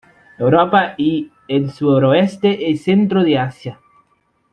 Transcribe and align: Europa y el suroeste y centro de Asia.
Europa 0.39 0.95
y 0.97 1.31
el 1.47 1.69
suroeste 1.71 2.57
y 2.67 2.75
centro 2.77 3.23
de 3.23 3.37
Asia. 3.37 3.79